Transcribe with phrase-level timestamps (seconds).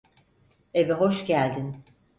[0.73, 1.83] Eve hoş geldin.